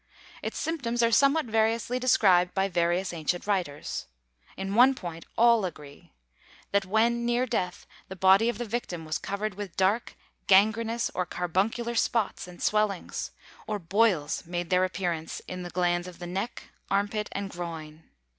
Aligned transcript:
Its 0.41 0.57
symptoms 0.57 1.03
are 1.03 1.11
somewhat 1.11 1.45
variously 1.45 1.99
described 1.99 2.55
by 2.55 2.67
various 2.67 3.13
ancient 3.13 3.45
writers. 3.45 4.07
In 4.57 4.73
one 4.73 4.95
point 4.95 5.27
all 5.37 5.63
agree: 5.63 6.11
that 6.71 6.87
when 6.87 7.23
near 7.23 7.45
death 7.45 7.85
the 8.07 8.15
body 8.15 8.49
of 8.49 8.57
the 8.57 8.65
victim 8.65 9.05
was 9.05 9.19
covered 9.19 9.53
with 9.53 9.77
dark, 9.77 10.15
gangrenous 10.47 11.11
or 11.13 11.27
carbuncular 11.27 11.93
spots 11.93 12.47
and 12.47 12.63
swellings, 12.63 13.29
or 13.67 13.77
boils 13.77 14.43
made 14.47 14.71
their 14.71 14.85
appearance 14.85 15.39
in 15.47 15.61
the 15.61 15.69
glands 15.69 16.07
of 16.07 16.17
the 16.17 16.25
neck, 16.25 16.71
armpit 16.89 17.29
and 17.33 17.51
groin. 17.51 18.01